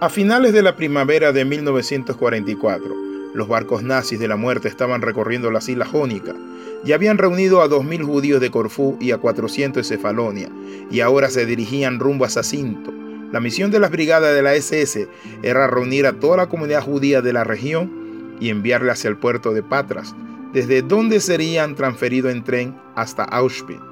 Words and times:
A 0.00 0.08
finales 0.08 0.52
de 0.52 0.62
la 0.62 0.76
primavera 0.76 1.32
de 1.32 1.44
1944, 1.44 2.94
los 3.34 3.48
barcos 3.48 3.82
nazis 3.82 4.20
de 4.20 4.28
la 4.28 4.36
muerte 4.36 4.68
estaban 4.68 5.02
recorriendo 5.02 5.50
las 5.50 5.68
islas 5.68 5.88
Jónicas 5.88 6.36
y 6.84 6.92
habían 6.92 7.18
reunido 7.18 7.62
a 7.62 7.68
2.000 7.68 8.04
judíos 8.04 8.40
de 8.40 8.52
Corfú 8.52 8.96
y 9.00 9.10
a 9.10 9.18
400 9.18 9.82
de 9.82 9.96
Cefalonia, 9.96 10.50
y 10.88 11.00
ahora 11.00 11.30
se 11.30 11.46
dirigían 11.46 11.98
rumbo 11.98 12.24
a 12.24 12.28
Sacinto. 12.28 12.92
La 13.32 13.40
misión 13.40 13.72
de 13.72 13.80
las 13.80 13.90
brigadas 13.90 14.32
de 14.36 14.40
la 14.40 14.54
SS 14.54 15.08
era 15.42 15.66
reunir 15.66 16.06
a 16.06 16.12
toda 16.12 16.36
la 16.36 16.48
comunidad 16.48 16.84
judía 16.84 17.20
de 17.20 17.32
la 17.32 17.42
región 17.42 18.36
y 18.38 18.50
enviarla 18.50 18.92
hacia 18.92 19.10
el 19.10 19.16
puerto 19.16 19.52
de 19.52 19.64
Patras, 19.64 20.14
desde 20.52 20.82
donde 20.82 21.18
serían 21.18 21.74
transferidos 21.74 22.30
en 22.30 22.44
tren 22.44 22.76
hasta 22.94 23.24
Auschwitz. 23.24 23.82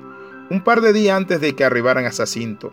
Un 0.50 0.62
par 0.62 0.82
de 0.82 0.92
días 0.92 1.16
antes 1.16 1.40
de 1.40 1.56
que 1.56 1.64
arribaran 1.64 2.04
a 2.04 2.12
Sacinto, 2.12 2.72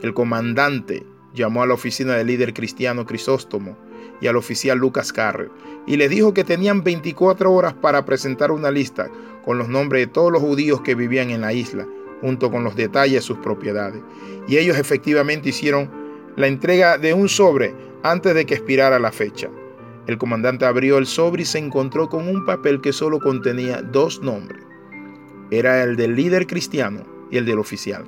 el 0.00 0.14
comandante 0.14 1.04
llamó 1.34 1.62
a 1.62 1.66
la 1.66 1.74
oficina 1.74 2.14
del 2.14 2.26
líder 2.26 2.54
cristiano 2.54 3.06
Crisóstomo 3.06 3.76
y 4.20 4.26
al 4.26 4.36
oficial 4.36 4.78
Lucas 4.78 5.12
Carrel 5.12 5.50
y 5.86 5.96
le 5.96 6.08
dijo 6.08 6.34
que 6.34 6.44
tenían 6.44 6.82
24 6.82 7.52
horas 7.52 7.74
para 7.74 8.04
presentar 8.04 8.50
una 8.50 8.70
lista 8.70 9.08
con 9.44 9.58
los 9.58 9.68
nombres 9.68 10.06
de 10.06 10.12
todos 10.12 10.32
los 10.32 10.42
judíos 10.42 10.80
que 10.82 10.94
vivían 10.94 11.30
en 11.30 11.40
la 11.40 11.52
isla, 11.52 11.86
junto 12.20 12.50
con 12.50 12.64
los 12.64 12.76
detalles 12.76 13.14
de 13.14 13.22
sus 13.22 13.38
propiedades. 13.38 14.02
Y 14.46 14.58
ellos 14.58 14.76
efectivamente 14.76 15.48
hicieron 15.48 15.90
la 16.36 16.46
entrega 16.46 16.98
de 16.98 17.14
un 17.14 17.28
sobre 17.28 17.74
antes 18.02 18.34
de 18.34 18.44
que 18.44 18.54
expirara 18.54 18.98
la 18.98 19.12
fecha. 19.12 19.48
El 20.06 20.18
comandante 20.18 20.64
abrió 20.64 20.98
el 20.98 21.06
sobre 21.06 21.42
y 21.42 21.46
se 21.46 21.58
encontró 21.58 22.08
con 22.08 22.28
un 22.28 22.44
papel 22.44 22.80
que 22.80 22.92
solo 22.92 23.18
contenía 23.20 23.82
dos 23.82 24.20
nombres. 24.20 24.62
Era 25.50 25.82
el 25.82 25.96
del 25.96 26.14
líder 26.14 26.46
cristiano 26.46 27.04
y 27.30 27.38
el 27.38 27.46
del 27.46 27.58
oficial 27.58 28.04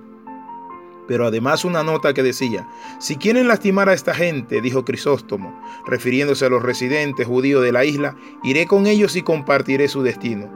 pero 1.13 1.27
además 1.27 1.67
una 1.67 1.83
nota 1.83 2.15
que 2.15 2.23
decía, 2.23 2.67
si 2.99 3.17
quieren 3.17 3.47
lastimar 3.47 3.91
a 3.91 3.93
esta 3.93 4.15
gente, 4.15 4.63
dijo 4.63 4.83
Crisóstomo, 4.83 5.55
refiriéndose 5.87 6.47
a 6.47 6.49
los 6.49 6.63
residentes 6.63 7.27
judíos 7.27 7.63
de 7.63 7.71
la 7.71 7.85
isla, 7.85 8.17
iré 8.43 8.67
con 8.67 8.87
ellos 8.87 9.15
y 9.15 9.21
compartiré 9.21 9.89
su 9.89 10.03
destino. 10.03 10.51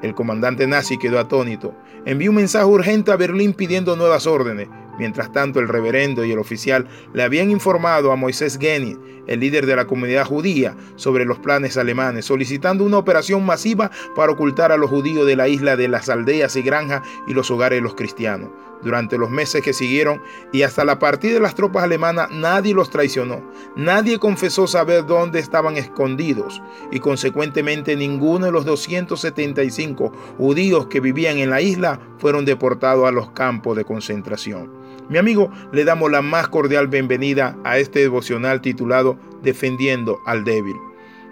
El 0.00 0.14
comandante 0.14 0.66
nazi 0.66 0.96
quedó 0.96 1.18
atónito. 1.18 1.74
Envió 2.06 2.30
un 2.30 2.36
mensaje 2.36 2.64
urgente 2.64 3.12
a 3.12 3.16
Berlín 3.16 3.52
pidiendo 3.52 3.94
nuevas 3.94 4.26
órdenes. 4.26 4.70
Mientras 5.02 5.32
tanto, 5.32 5.58
el 5.58 5.66
reverendo 5.66 6.24
y 6.24 6.30
el 6.30 6.38
oficial 6.38 6.86
le 7.12 7.24
habían 7.24 7.50
informado 7.50 8.12
a 8.12 8.16
Moisés 8.16 8.56
Geni, 8.56 8.96
el 9.26 9.40
líder 9.40 9.66
de 9.66 9.74
la 9.74 9.88
comunidad 9.88 10.24
judía, 10.24 10.76
sobre 10.94 11.24
los 11.24 11.40
planes 11.40 11.76
alemanes, 11.76 12.24
solicitando 12.24 12.84
una 12.84 12.98
operación 12.98 13.44
masiva 13.44 13.90
para 14.14 14.30
ocultar 14.30 14.70
a 14.70 14.76
los 14.76 14.90
judíos 14.90 15.26
de 15.26 15.34
la 15.34 15.48
isla 15.48 15.74
de 15.74 15.88
las 15.88 16.08
aldeas 16.08 16.54
y 16.54 16.62
granjas 16.62 17.02
y 17.26 17.34
los 17.34 17.50
hogares 17.50 17.78
de 17.78 17.82
los 17.82 17.96
cristianos. 17.96 18.50
Durante 18.80 19.18
los 19.18 19.28
meses 19.28 19.62
que 19.62 19.72
siguieron 19.72 20.22
y 20.52 20.62
hasta 20.62 20.84
la 20.84 21.00
partida 21.00 21.34
de 21.34 21.40
las 21.40 21.56
tropas 21.56 21.82
alemanas, 21.82 22.30
nadie 22.30 22.72
los 22.72 22.90
traicionó. 22.90 23.42
Nadie 23.74 24.20
confesó 24.20 24.68
saber 24.68 25.04
dónde 25.06 25.40
estaban 25.40 25.76
escondidos 25.76 26.62
y 26.92 27.00
consecuentemente 27.00 27.96
ninguno 27.96 28.46
de 28.46 28.52
los 28.52 28.64
275 28.64 30.12
judíos 30.38 30.86
que 30.86 31.00
vivían 31.00 31.38
en 31.38 31.50
la 31.50 31.60
isla 31.60 31.98
fueron 32.18 32.44
deportados 32.44 33.08
a 33.08 33.12
los 33.12 33.32
campos 33.32 33.76
de 33.76 33.84
concentración. 33.84 34.82
Mi 35.08 35.18
amigo, 35.18 35.50
le 35.72 35.84
damos 35.84 36.10
la 36.10 36.22
más 36.22 36.48
cordial 36.48 36.86
bienvenida 36.86 37.56
a 37.64 37.78
este 37.78 38.00
devocional 38.00 38.60
titulado 38.60 39.18
Defendiendo 39.42 40.20
al 40.26 40.44
débil. 40.44 40.76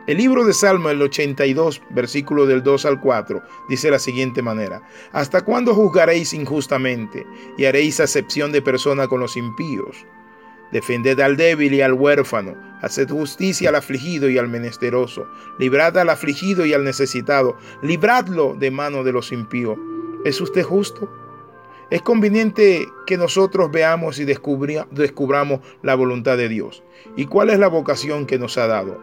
El 0.07 0.19
libro 0.19 0.45
de 0.45 0.53
Salmo, 0.53 0.91
el 0.91 1.01
82, 1.01 1.81
versículo 1.91 2.47
del 2.47 2.63
2 2.63 2.85
al 2.85 3.01
4, 3.01 3.41
dice 3.69 3.87
de 3.87 3.93
la 3.93 3.99
siguiente 3.99 4.43
manera, 4.43 4.83
¿Hasta 5.13 5.43
cuándo 5.43 5.75
juzgaréis 5.75 6.33
injustamente 6.33 7.25
y 7.57 7.67
haréis 7.67 8.01
acepción 8.01 8.51
de 8.51 8.61
persona 8.61 9.07
con 9.07 9.21
los 9.21 9.37
impíos? 9.37 10.05
Defended 10.73 11.21
al 11.21 11.37
débil 11.37 11.73
y 11.75 11.81
al 11.81 11.93
huérfano, 11.93 12.57
haced 12.83 13.09
justicia 13.09 13.69
al 13.69 13.77
afligido 13.77 14.29
y 14.29 14.37
al 14.37 14.49
menesteroso, 14.49 15.27
librad 15.59 15.97
al 15.97 16.11
afligido 16.11 16.67
y 16.67 16.75
al 16.75 16.83
necesitado, 16.85 17.57
libradlo 17.83 18.57
de 18.59 18.71
mano 18.71 19.05
de 19.05 19.13
los 19.13 19.31
impíos. 19.33 19.79
¿Es 20.25 20.41
usted 20.41 20.63
justo? 20.63 21.09
Es 21.91 22.03
conveniente 22.03 22.87
que 23.07 23.19
nosotros 23.19 23.71
veamos 23.73 24.21
y 24.21 24.25
descubramos 24.25 25.61
la 25.83 25.95
voluntad 25.97 26.37
de 26.37 26.49
Dios 26.49 26.85
y 27.17 27.27
cuál 27.27 27.51
es 27.51 27.59
la 27.59 27.69
vocación 27.69 28.27
que 28.27 28.39
nos 28.39 28.59
ha 28.59 28.69
dado. 28.69 29.01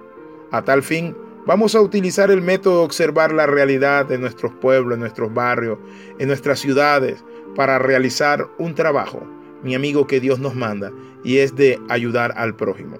A 0.51 0.63
tal 0.63 0.83
fin, 0.83 1.15
vamos 1.45 1.75
a 1.75 1.81
utilizar 1.81 2.31
el 2.31 2.41
método 2.41 2.79
de 2.79 2.85
observar 2.85 3.33
la 3.33 3.45
realidad 3.45 4.05
de 4.05 4.17
nuestros 4.17 4.53
pueblos, 4.53 4.95
en 4.95 5.01
nuestros 5.01 5.33
barrios, 5.33 5.77
en 6.17 6.29
nuestras 6.29 6.59
ciudades, 6.59 7.25
para 7.55 7.77
realizar 7.77 8.47
un 8.57 8.73
trabajo, 8.73 9.21
mi 9.63 9.75
amigo, 9.75 10.07
que 10.07 10.21
Dios 10.21 10.39
nos 10.39 10.55
manda, 10.55 10.93
y 11.23 11.39
es 11.39 11.55
de 11.55 11.81
ayudar 11.89 12.33
al 12.37 12.55
prójimo. 12.55 12.97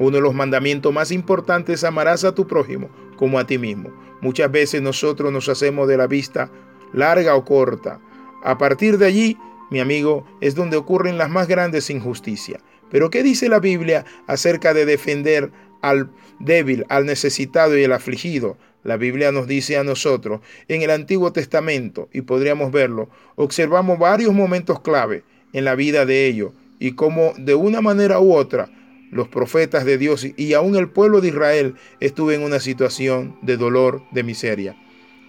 Uno 0.00 0.16
de 0.16 0.20
los 0.20 0.34
mandamientos 0.34 0.92
más 0.92 1.12
importantes 1.12 1.76
es 1.76 1.84
amarás 1.84 2.24
a 2.24 2.34
tu 2.34 2.46
prójimo 2.46 2.88
como 3.16 3.38
a 3.38 3.46
ti 3.46 3.58
mismo. 3.58 3.90
Muchas 4.20 4.50
veces 4.50 4.82
nosotros 4.82 5.32
nos 5.32 5.48
hacemos 5.48 5.86
de 5.86 5.96
la 5.96 6.06
vista 6.06 6.50
larga 6.92 7.34
o 7.34 7.44
corta. 7.44 8.00
A 8.42 8.58
partir 8.58 8.98
de 8.98 9.06
allí, 9.06 9.38
mi 9.70 9.80
amigo, 9.80 10.26
es 10.40 10.54
donde 10.54 10.76
ocurren 10.76 11.18
las 11.18 11.30
más 11.30 11.48
grandes 11.48 11.90
injusticias. 11.90 12.62
Pero 12.90 13.10
¿qué 13.10 13.22
dice 13.22 13.48
la 13.48 13.58
Biblia 13.58 14.04
acerca 14.26 14.72
de 14.72 14.86
defender 14.86 15.50
al 15.82 16.10
débil, 16.38 16.84
al 16.88 17.06
necesitado 17.06 17.76
y 17.78 17.84
al 17.84 17.92
afligido. 17.92 18.56
La 18.84 18.96
Biblia 18.96 19.32
nos 19.32 19.46
dice 19.46 19.76
a 19.76 19.84
nosotros 19.84 20.40
en 20.68 20.82
el 20.82 20.90
Antiguo 20.90 21.32
Testamento, 21.32 22.08
y 22.12 22.22
podríamos 22.22 22.72
verlo, 22.72 23.08
observamos 23.36 23.98
varios 23.98 24.32
momentos 24.32 24.80
clave 24.80 25.24
en 25.52 25.64
la 25.64 25.74
vida 25.74 26.06
de 26.06 26.26
ellos 26.26 26.52
y 26.78 26.92
cómo 26.92 27.32
de 27.36 27.54
una 27.54 27.80
manera 27.80 28.20
u 28.20 28.34
otra 28.34 28.70
los 29.10 29.28
profetas 29.28 29.84
de 29.84 29.98
Dios 29.98 30.26
y 30.36 30.52
aún 30.52 30.76
el 30.76 30.90
pueblo 30.90 31.20
de 31.20 31.28
Israel 31.28 31.74
estuvo 31.98 32.30
en 32.30 32.42
una 32.42 32.60
situación 32.60 33.38
de 33.42 33.56
dolor, 33.56 34.02
de 34.12 34.22
miseria. 34.22 34.76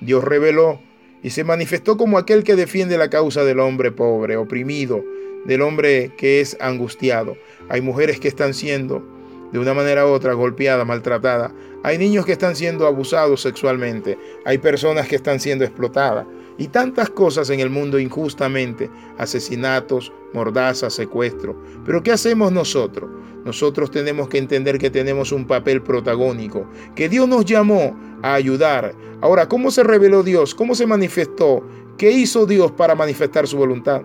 Dios 0.01 0.23
reveló 0.23 0.81
y 1.23 1.31
se 1.31 1.43
manifestó 1.43 1.97
como 1.97 2.17
aquel 2.17 2.43
que 2.43 2.55
defiende 2.55 2.97
la 2.97 3.09
causa 3.09 3.43
del 3.43 3.59
hombre 3.59 3.91
pobre, 3.91 4.37
oprimido, 4.37 5.03
del 5.45 5.61
hombre 5.61 6.11
que 6.17 6.41
es 6.41 6.57
angustiado. 6.59 7.37
Hay 7.69 7.81
mujeres 7.81 8.19
que 8.19 8.27
están 8.27 8.53
siendo 8.53 9.03
de 9.51 9.59
una 9.59 9.73
manera 9.73 10.05
u 10.05 10.09
otra 10.09 10.33
golpeada, 10.33 10.85
maltratada. 10.85 11.51
Hay 11.83 11.97
niños 11.97 12.25
que 12.25 12.33
están 12.33 12.55
siendo 12.55 12.85
abusados 12.85 13.41
sexualmente. 13.41 14.17
Hay 14.45 14.57
personas 14.57 15.07
que 15.07 15.15
están 15.15 15.39
siendo 15.39 15.65
explotadas. 15.65 16.25
Y 16.59 16.67
tantas 16.67 17.09
cosas 17.09 17.49
en 17.49 17.61
el 17.61 17.71
mundo 17.71 17.97
injustamente. 17.97 18.91
Asesinatos, 19.17 20.13
mordazas, 20.33 20.93
secuestro. 20.93 21.55
Pero 21.85 22.03
¿qué 22.03 22.11
hacemos 22.11 22.51
nosotros? 22.51 23.09
Nosotros 23.45 23.89
tenemos 23.89 24.27
que 24.27 24.37
entender 24.37 24.77
que 24.77 24.91
tenemos 24.91 25.31
un 25.31 25.47
papel 25.47 25.81
protagónico. 25.81 26.67
Que 26.95 27.09
Dios 27.09 27.27
nos 27.27 27.45
llamó 27.45 27.97
a 28.21 28.33
ayudar. 28.33 28.93
Ahora, 29.21 29.47
¿cómo 29.47 29.71
se 29.71 29.83
reveló 29.83 30.21
Dios? 30.21 30.53
¿Cómo 30.53 30.75
se 30.75 30.85
manifestó? 30.85 31.63
¿Qué 31.97 32.11
hizo 32.11 32.45
Dios 32.45 32.71
para 32.73 32.93
manifestar 32.93 33.47
su 33.47 33.57
voluntad? 33.57 34.03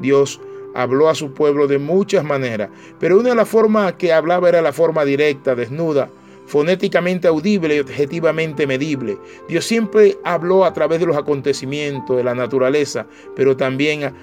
Dios 0.00 0.40
habló 0.74 1.08
a 1.08 1.14
su 1.14 1.32
pueblo 1.32 1.68
de 1.68 1.78
muchas 1.78 2.24
maneras, 2.24 2.68
pero 2.98 3.18
una 3.18 3.30
de 3.30 3.36
las 3.36 3.48
formas 3.48 3.94
que 3.94 4.12
hablaba 4.12 4.48
era 4.48 4.60
la 4.60 4.72
forma 4.72 5.04
directa, 5.04 5.54
desnuda, 5.54 6.10
fonéticamente 6.46 7.28
audible 7.28 7.76
y 7.76 7.80
objetivamente 7.80 8.66
medible. 8.66 9.18
Dios 9.48 9.64
siempre 9.64 10.18
habló 10.24 10.64
a 10.64 10.72
través 10.72 11.00
de 11.00 11.06
los 11.06 11.16
acontecimientos, 11.16 12.16
de 12.16 12.24
la 12.24 12.34
naturaleza, 12.34 13.06
pero 13.34 13.56
también 13.56 14.14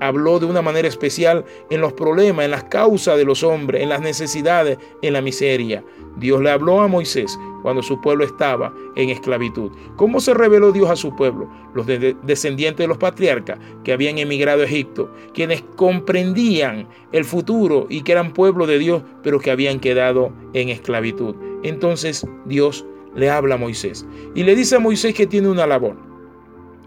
habló 0.00 0.38
de 0.38 0.46
una 0.46 0.62
manera 0.62 0.88
especial 0.88 1.44
en 1.70 1.80
los 1.80 1.92
problemas, 1.92 2.44
en 2.44 2.50
las 2.50 2.64
causas 2.64 3.16
de 3.16 3.24
los 3.24 3.42
hombres, 3.42 3.82
en 3.82 3.88
las 3.88 4.00
necesidades, 4.00 4.78
en 5.02 5.12
la 5.12 5.20
miseria. 5.20 5.84
Dios 6.16 6.40
le 6.40 6.50
habló 6.50 6.80
a 6.80 6.88
Moisés 6.88 7.38
cuando 7.66 7.82
su 7.82 8.00
pueblo 8.00 8.22
estaba 8.22 8.72
en 8.94 9.10
esclavitud. 9.10 9.72
¿Cómo 9.96 10.20
se 10.20 10.32
reveló 10.34 10.70
Dios 10.70 10.88
a 10.88 10.94
su 10.94 11.16
pueblo? 11.16 11.50
Los 11.74 11.84
descendientes 11.84 12.84
de 12.84 12.86
los 12.86 12.96
patriarcas 12.96 13.58
que 13.82 13.92
habían 13.92 14.18
emigrado 14.18 14.62
a 14.62 14.66
Egipto, 14.66 15.12
quienes 15.34 15.64
comprendían 15.74 16.86
el 17.10 17.24
futuro 17.24 17.88
y 17.88 18.02
que 18.02 18.12
eran 18.12 18.32
pueblo 18.32 18.68
de 18.68 18.78
Dios, 18.78 19.02
pero 19.24 19.40
que 19.40 19.50
habían 19.50 19.80
quedado 19.80 20.32
en 20.52 20.68
esclavitud. 20.68 21.34
Entonces 21.64 22.24
Dios 22.44 22.86
le 23.16 23.30
habla 23.30 23.56
a 23.56 23.58
Moisés 23.58 24.06
y 24.36 24.44
le 24.44 24.54
dice 24.54 24.76
a 24.76 24.78
Moisés 24.78 25.12
que 25.12 25.26
tiene 25.26 25.48
una 25.48 25.66
labor. 25.66 25.96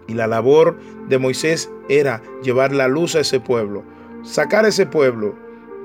Y 0.08 0.14
la 0.14 0.28
labor 0.28 0.78
de 1.10 1.18
Moisés 1.18 1.70
era 1.90 2.22
llevar 2.42 2.72
la 2.72 2.88
luz 2.88 3.16
a 3.16 3.20
ese 3.20 3.38
pueblo, 3.38 3.84
sacar 4.22 4.64
a 4.64 4.68
ese 4.68 4.86
pueblo, 4.86 5.34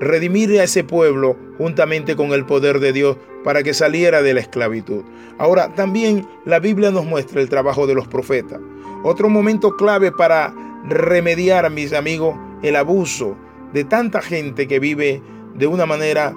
redimir 0.00 0.58
a 0.60 0.64
ese 0.64 0.84
pueblo 0.84 1.36
juntamente 1.58 2.16
con 2.16 2.32
el 2.32 2.44
poder 2.44 2.80
de 2.80 2.92
Dios 2.92 3.16
para 3.44 3.62
que 3.62 3.74
saliera 3.74 4.22
de 4.22 4.34
la 4.34 4.40
esclavitud. 4.40 5.02
Ahora, 5.38 5.74
también 5.74 6.26
la 6.44 6.58
Biblia 6.58 6.90
nos 6.90 7.06
muestra 7.06 7.40
el 7.40 7.48
trabajo 7.48 7.86
de 7.86 7.94
los 7.94 8.08
profetas. 8.08 8.60
Otro 9.04 9.28
momento 9.28 9.76
clave 9.76 10.12
para 10.12 10.54
remediar, 10.88 11.70
mis 11.70 11.92
amigos, 11.92 12.36
el 12.62 12.76
abuso 12.76 13.36
de 13.72 13.84
tanta 13.84 14.20
gente 14.20 14.66
que 14.66 14.78
vive 14.78 15.22
de 15.54 15.66
una 15.66 15.86
manera 15.86 16.34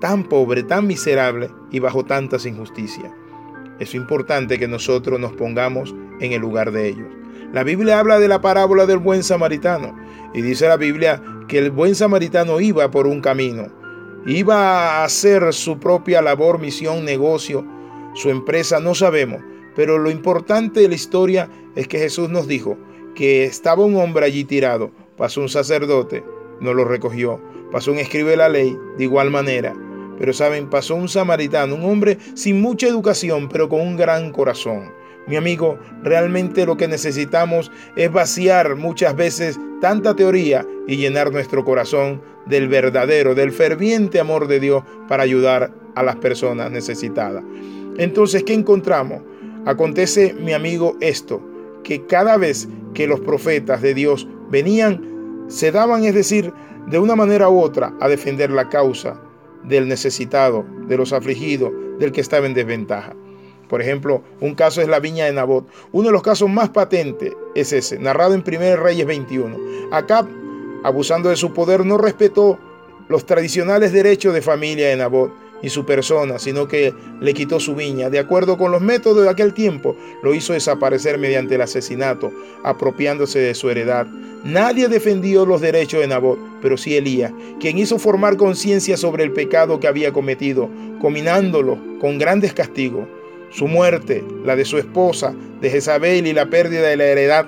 tan 0.00 0.24
pobre, 0.24 0.62
tan 0.62 0.86
miserable 0.86 1.50
y 1.70 1.80
bajo 1.80 2.04
tantas 2.04 2.46
injusticias. 2.46 3.12
Es 3.78 3.94
importante 3.94 4.58
que 4.58 4.68
nosotros 4.68 5.20
nos 5.20 5.32
pongamos 5.32 5.94
en 6.20 6.32
el 6.32 6.40
lugar 6.40 6.72
de 6.72 6.88
ellos. 6.88 7.08
La 7.52 7.64
Biblia 7.64 7.98
habla 7.98 8.18
de 8.18 8.28
la 8.28 8.40
parábola 8.40 8.86
del 8.86 8.98
buen 8.98 9.22
samaritano 9.22 9.96
y 10.34 10.42
dice 10.42 10.68
la 10.68 10.76
Biblia 10.76 11.22
que 11.48 11.58
el 11.58 11.70
buen 11.70 11.94
samaritano 11.94 12.60
iba 12.60 12.90
por 12.90 13.06
un 13.06 13.20
camino 13.20 13.78
iba 14.26 15.00
a 15.00 15.04
hacer 15.04 15.52
su 15.54 15.78
propia 15.78 16.20
labor, 16.20 16.58
misión, 16.58 17.04
negocio, 17.04 17.64
su 18.14 18.30
empresa, 18.30 18.80
no 18.80 18.94
sabemos. 18.94 19.42
Pero 19.74 19.98
lo 19.98 20.10
importante 20.10 20.80
de 20.80 20.88
la 20.88 20.94
historia 20.94 21.48
es 21.76 21.88
que 21.88 21.98
Jesús 21.98 22.28
nos 22.28 22.46
dijo 22.46 22.76
que 23.14 23.44
estaba 23.44 23.84
un 23.84 23.96
hombre 23.96 24.26
allí 24.26 24.44
tirado, 24.44 24.90
pasó 25.16 25.40
un 25.40 25.48
sacerdote, 25.48 26.24
no 26.60 26.74
lo 26.74 26.84
recogió, 26.84 27.40
pasó 27.72 27.92
un 27.92 27.98
escribe 27.98 28.36
la 28.36 28.48
ley 28.48 28.76
de 28.96 29.04
igual 29.04 29.30
manera. 29.30 29.74
Pero 30.18 30.32
saben, 30.32 30.68
pasó 30.68 30.96
un 30.96 31.08
samaritano, 31.08 31.76
un 31.76 31.84
hombre 31.84 32.18
sin 32.34 32.60
mucha 32.60 32.88
educación, 32.88 33.48
pero 33.48 33.68
con 33.68 33.80
un 33.80 33.96
gran 33.96 34.32
corazón. 34.32 34.92
Mi 35.28 35.36
amigo, 35.36 35.78
realmente 36.02 36.66
lo 36.66 36.76
que 36.76 36.88
necesitamos 36.88 37.70
es 37.96 38.10
vaciar 38.10 38.76
muchas 38.76 39.14
veces 39.14 39.60
tanta 39.80 40.14
teoría 40.14 40.66
y 40.86 40.96
llenar 40.96 41.32
nuestro 41.32 41.64
corazón 41.64 42.22
del 42.46 42.68
verdadero, 42.68 43.34
del 43.34 43.52
ferviente 43.52 44.20
amor 44.20 44.48
de 44.48 44.60
Dios 44.60 44.82
para 45.08 45.22
ayudar 45.22 45.72
a 45.94 46.02
las 46.02 46.16
personas 46.16 46.70
necesitadas. 46.70 47.44
Entonces, 47.98 48.44
¿qué 48.44 48.54
encontramos? 48.54 49.22
Acontece, 49.66 50.34
mi 50.34 50.52
amigo, 50.52 50.96
esto, 51.00 51.42
que 51.82 52.06
cada 52.06 52.36
vez 52.36 52.68
que 52.94 53.06
los 53.06 53.20
profetas 53.20 53.82
de 53.82 53.94
Dios 53.94 54.26
venían, 54.50 55.44
se 55.48 55.72
daban, 55.72 56.04
es 56.04 56.14
decir, 56.14 56.52
de 56.86 56.98
una 56.98 57.16
manera 57.16 57.48
u 57.50 57.60
otra, 57.60 57.92
a 58.00 58.08
defender 58.08 58.50
la 58.50 58.68
causa 58.68 59.20
del 59.64 59.88
necesitado, 59.88 60.64
de 60.86 60.96
los 60.96 61.12
afligidos, 61.12 61.72
del 61.98 62.12
que 62.12 62.20
estaba 62.20 62.46
en 62.46 62.54
desventaja. 62.54 63.14
Por 63.68 63.82
ejemplo, 63.82 64.22
un 64.40 64.54
caso 64.54 64.80
es 64.80 64.88
la 64.88 65.00
viña 65.00 65.26
de 65.26 65.32
Nabot. 65.32 65.66
Uno 65.92 66.08
de 66.08 66.12
los 66.12 66.22
casos 66.22 66.48
más 66.48 66.70
patentes 66.70 67.34
es 67.54 67.72
ese, 67.72 67.98
narrado 67.98 68.34
en 68.34 68.42
1 68.46 68.76
Reyes 68.76 69.06
21. 69.06 69.56
Acá, 69.92 70.26
abusando 70.84 71.28
de 71.28 71.36
su 71.36 71.52
poder, 71.52 71.84
no 71.84 71.98
respetó 71.98 72.58
los 73.08 73.26
tradicionales 73.26 73.92
derechos 73.92 74.34
de 74.34 74.42
familia 74.42 74.88
de 74.88 74.96
Nabot 74.96 75.32
y 75.60 75.70
su 75.70 75.84
persona, 75.84 76.38
sino 76.38 76.68
que 76.68 76.94
le 77.20 77.34
quitó 77.34 77.60
su 77.60 77.74
viña. 77.74 78.10
De 78.10 78.18
acuerdo 78.18 78.56
con 78.56 78.70
los 78.70 78.80
métodos 78.80 79.24
de 79.24 79.30
aquel 79.30 79.54
tiempo, 79.54 79.96
lo 80.22 80.34
hizo 80.34 80.52
desaparecer 80.52 81.18
mediante 81.18 81.56
el 81.56 81.62
asesinato, 81.62 82.32
apropiándose 82.64 83.38
de 83.38 83.54
su 83.54 83.68
heredad. 83.68 84.06
Nadie 84.44 84.88
defendió 84.88 85.44
los 85.44 85.60
derechos 85.60 86.00
de 86.00 86.06
Nabot, 86.06 86.38
pero 86.62 86.76
sí 86.76 86.96
Elías, 86.96 87.32
quien 87.58 87.76
hizo 87.76 87.98
formar 87.98 88.36
conciencia 88.36 88.96
sobre 88.96 89.24
el 89.24 89.32
pecado 89.32 89.80
que 89.80 89.88
había 89.88 90.12
cometido, 90.12 90.70
combinándolo 91.00 91.76
con 92.00 92.18
grandes 92.18 92.52
castigos 92.52 93.06
su 93.50 93.66
muerte, 93.66 94.24
la 94.44 94.56
de 94.56 94.64
su 94.64 94.78
esposa, 94.78 95.34
de 95.60 95.70
Jezabel 95.70 96.26
y 96.26 96.32
la 96.32 96.46
pérdida 96.46 96.88
de 96.88 96.96
la 96.96 97.04
heredad. 97.04 97.46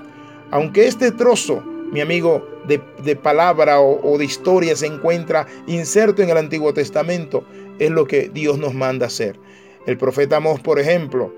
Aunque 0.51 0.87
este 0.87 1.13
trozo, 1.13 1.63
mi 1.93 2.01
amigo, 2.01 2.47
de, 2.67 3.17
palabra 3.17 3.81
o, 3.81 4.01
o 4.03 4.19
de 4.19 4.25
historia 4.25 4.77
se 4.77 4.87
encuentra 4.87 5.47
inserto 5.67 6.23
en 6.23 6.31
el 6.31 6.37
Antiguo 6.37 6.73
Testamento, 6.73 7.45
es 7.79 7.91
lo 7.91 8.07
que 8.07 8.29
Dios 8.29 8.59
nos 8.59 8.75
manda 8.75 9.07
hacer. 9.07 9.39
El 9.87 9.97
profeta 9.97 10.37
Amós, 10.37 10.61
por 10.61 10.79
ejemplo, 10.79 11.33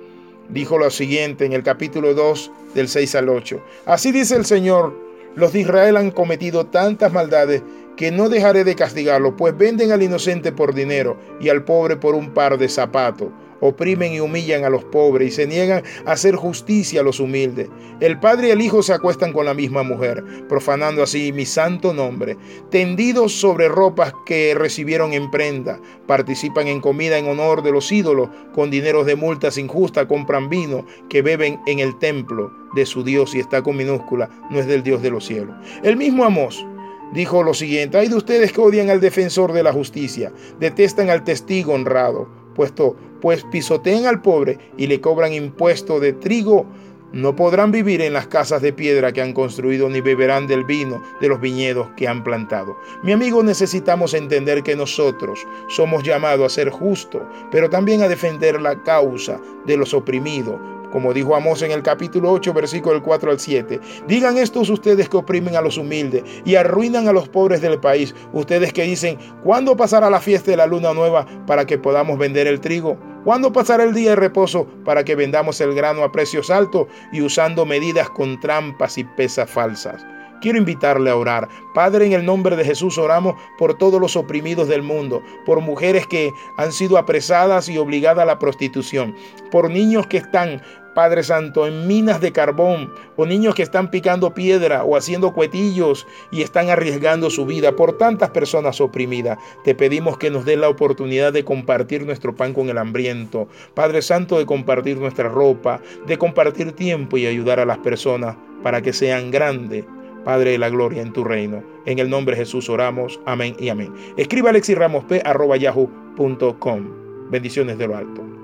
dijo 0.49 0.79
lo 0.79 0.91
siguiente 0.91 1.47
en 1.47 1.53
el 1.53 1.62
capítulo 1.62 2.15
2 2.15 2.50
del 2.75 2.88
6 2.88 3.15
al 3.15 3.29
8. 3.29 3.61
Así 3.87 4.12
dice 4.12 4.37
el 4.37 4.44
Señor, 4.44 4.94
los 5.35 5.53
de 5.53 5.61
Israel 5.61 5.97
han 5.97 6.11
cometido 6.11 6.67
tantas 6.67 7.12
maldades 7.12 7.62
que 7.97 8.11
no 8.11 8.29
dejaré 8.29 8.65
de 8.65 8.75
castigarlos, 8.75 9.35
pues 9.37 9.56
venden 9.56 9.93
al 9.93 10.03
inocente 10.03 10.53
por 10.53 10.75
dinero 10.75 11.19
y 11.41 11.49
al 11.49 11.65
pobre 11.65 11.97
por 11.97 12.15
un 12.15 12.33
par 12.33 12.59
de 12.59 12.69
zapatos 12.69 13.29
oprimen 13.62 14.12
y 14.12 14.21
humillan 14.21 14.65
a 14.65 14.71
los 14.71 14.85
pobres 14.85 15.29
y 15.29 15.31
se 15.31 15.47
niegan 15.47 15.85
a 16.05 16.12
hacer 16.12 16.35
justicia 16.35 17.00
a 17.00 17.05
los 17.05 17.21
humildes. 17.21 17.69
El 18.00 18.19
padre 18.19 18.49
y 18.49 18.50
el 18.50 18.61
hijo 18.61 18.83
se 18.83 18.93
acuestan 18.93 19.33
con 19.33 19.47
la 19.47 19.55
misma 19.55 19.85
mujer, 19.85 20.23
profanando 20.49 21.03
así 21.03 21.33
mi 21.33 21.47
santo 21.47 21.94
nombre. 21.94 22.37
Tendidos 22.71 23.33
sobre 23.33 23.69
ropas 23.69 24.12
que 24.27 24.55
recibieron 24.56 25.12
en 25.12 25.31
prenda, 25.31 25.81
participan 26.06 26.67
en 26.67 26.81
comida 26.81 27.17
en 27.17 27.29
honor 27.29 27.62
de 27.62 27.71
los 27.71 27.91
ídolos, 27.93 28.29
con 28.53 28.71
dineros 28.71 29.06
de 29.06 29.15
multas 29.15 29.56
injustas 29.56 30.06
compran 30.06 30.50
vino 30.50 30.85
que 31.09 31.23
beben 31.23 31.61
en 31.67 31.79
el 31.79 31.97
templo 32.00 32.53
de 32.75 32.85
su 32.85 33.05
Dios 33.05 33.33
y 33.35 33.39
está 33.39 33.62
con 33.62 33.77
minúscula, 33.77 34.29
no 34.50 34.59
es 34.59 34.67
del 34.67 34.83
Dios 34.83 35.03
de 35.03 35.11
los 35.11 35.25
cielos. 35.25 35.55
El 35.85 35.97
mismo 35.97 36.25
Amós 36.25 36.67
dijo 37.12 37.43
lo 37.43 37.55
siguiente, 37.55 37.99
hay 37.99 38.09
de 38.09 38.17
ustedes 38.17 38.53
que 38.53 38.61
odian 38.61 38.91
al 38.91 39.00
defensor 39.00 39.53
de 39.53 39.62
la 39.62 39.73
justicia, 39.73 40.32
detestan 40.59 41.11
al 41.11 41.25
testigo 41.25 41.75
honrado 41.75 42.43
puesto 42.55 42.97
pues 43.20 43.44
pisotean 43.44 44.06
al 44.06 44.20
pobre 44.20 44.59
y 44.76 44.87
le 44.87 45.00
cobran 45.00 45.32
impuesto 45.32 46.00
de 46.00 46.12
trigo, 46.12 46.67
no 47.12 47.37
podrán 47.37 47.70
vivir 47.70 48.00
en 48.00 48.14
las 48.14 48.26
casas 48.26 48.62
de 48.62 48.73
piedra 48.73 49.12
que 49.12 49.20
han 49.20 49.35
construido 49.35 49.88
ni 49.88 50.00
beberán 50.00 50.47
del 50.47 50.64
vino 50.64 51.03
de 51.20 51.29
los 51.29 51.41
viñedos 51.41 51.88
que 51.97 52.09
han 52.09 52.25
plantado. 52.25 52.76
Mi 53.03 53.12
amigo, 53.12 53.43
necesitamos 53.43 54.15
entender 54.15 54.62
que 54.62 54.75
nosotros 54.75 55.47
somos 55.69 56.03
llamados 56.03 56.47
a 56.47 56.55
ser 56.55 56.70
justos, 56.70 57.23
pero 57.50 57.69
también 57.69 58.03
a 58.03 58.08
defender 58.08 58.61
la 58.61 58.82
causa 58.82 59.38
de 59.67 59.76
los 59.76 59.93
oprimidos, 59.93 60.58
como 60.93 61.12
dijo 61.12 61.35
Amós 61.35 61.62
en 61.62 61.73
el 61.73 61.83
capítulo 61.83 62.31
8, 62.31 62.53
versículo 62.53 62.94
del 62.94 63.03
4 63.03 63.31
al 63.31 63.41
7. 63.41 63.81
Digan 64.06 64.37
estos 64.37 64.69
ustedes 64.71 65.09
que 65.09 65.17
oprimen 65.17 65.56
a 65.56 65.62
los 65.62 65.79
humildes 65.79 66.23
y 66.44 66.55
arruinan 66.55 67.09
a 67.09 67.12
los 67.12 67.29
pobres 67.29 67.61
del 67.61 67.81
país, 67.81 68.15
ustedes 68.33 68.73
que 68.73 68.83
dicen, 68.83 69.19
¿cuándo 69.43 69.77
pasará 69.77 70.11
la 70.11 70.21
fiesta 70.21 70.50
de 70.50 70.59
la 70.59 70.67
luna 70.67 70.93
nueva 70.93 71.27
para 71.47 71.67
que 71.67 71.79
podamos 71.79 72.19
vender 72.19 72.47
el 72.47 72.61
trigo? 72.61 72.99
¿Cuándo 73.25 73.53
pasará 73.53 73.85
el 73.85 73.94
día 73.94 74.11
de 74.11 74.17
reposo 74.17 74.67
para 74.85 75.05
que 75.05 75.15
vendamos 75.15 75.61
el 75.61 75.75
grano 75.75 76.03
a 76.03 76.12
precios 76.12 76.50
altos 76.50 76.89
y 77.12 77.23
usando 77.23 77.65
medidas 77.65 78.11
con 78.11 78.39
trampas 78.41 78.99
y 78.99 79.05
pesas 79.05 79.49
falsas? 79.49 80.05
Quiero 80.43 80.59
invitarle 80.59 81.09
a 81.09 81.17
orar. 81.17 81.49
Padre, 81.73 82.05
en 82.05 82.12
el 82.12 82.27
nombre 82.27 82.56
de 82.56 82.65
Jesús 82.65 82.99
oramos 82.99 83.37
por 83.59 83.79
todos 83.79 84.00
los 84.00 84.17
oprimidos 84.17 84.67
del 84.67 84.83
mundo, 84.83 85.23
por 85.47 85.61
mujeres 85.61 86.06
que 86.09 86.33
han 86.59 86.73
sido 86.73 86.99
apresadas 86.99 87.69
y 87.69 87.79
obligadas 87.79 88.25
a 88.25 88.27
la 88.27 88.41
prostitución, 88.41 89.15
por 89.53 89.71
niños 89.71 90.09
que 90.09 90.17
están 90.17 90.61
Padre 90.94 91.23
Santo, 91.23 91.67
en 91.67 91.87
minas 91.87 92.21
de 92.21 92.33
carbón, 92.33 92.93
o 93.17 93.25
niños 93.25 93.55
que 93.55 93.62
están 93.62 93.91
picando 93.91 94.35
piedra 94.35 94.85
o 94.85 94.97
haciendo 94.97 95.33
cuetillos 95.33 96.06
y 96.31 96.43
están 96.43 96.69
arriesgando 96.69 97.31
su 97.31 97.47
vida 97.47 97.77
por 97.77 97.97
tantas 97.97 98.31
personas 98.31 98.81
oprimidas. 98.81 99.39
Te 99.65 99.75
pedimos 99.75 100.19
que 100.19 100.31
nos 100.31 100.44
dé 100.44 100.56
la 100.56 100.69
oportunidad 100.69 101.33
de 101.33 101.44
compartir 101.44 102.05
nuestro 102.05 102.35
pan 102.35 102.53
con 102.53 102.69
el 102.69 102.79
hambriento. 102.79 103.49
Padre 103.75 104.03
Santo, 104.03 104.39
de 104.39 104.44
compartir 104.44 104.99
nuestra 104.99 105.29
ropa, 105.29 105.81
de 106.06 106.19
compartir 106.19 106.73
tiempo 106.73 107.17
y 107.17 107.27
ayudar 107.27 107.61
a 107.61 107.65
las 107.65 107.79
personas 107.79 108.37
para 108.62 108.83
que 108.83 108.93
sean 108.93 109.31
grandes 109.31 109.85
Padre 110.24 110.52
de 110.52 110.58
la 110.58 110.70
gloria 110.70 111.02
en 111.02 111.12
tu 111.12 111.24
reino. 111.24 111.64
En 111.86 111.98
el 111.98 112.08
nombre 112.08 112.36
de 112.36 112.42
Jesús 112.42 112.70
oramos. 112.70 113.19
Amén 113.26 113.56
y 113.58 113.69
amén. 113.69 113.92
Escriba 114.16 114.50
alexiramos.p.yahoo.com. 114.50 117.31
Bendiciones 117.31 117.79
de 117.79 117.86
lo 117.86 117.96
alto. 117.96 118.42